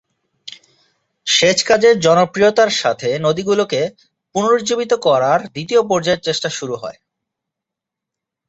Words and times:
সেচ 1.27 1.59
কাজের 1.63 1.95
জনপ্রিয়তার 1.99 2.71
সাথে 2.81 3.09
নদীগুলিকে 3.19 3.81
পুনরুজ্জীবিত 4.35 4.91
করার 5.05 5.39
দ্বিতীয় 5.47 5.81
পর্যায়ের 5.89 6.25
চেষ্টা 6.27 6.49
শুরু 6.57 6.75
হয়। 6.75 6.97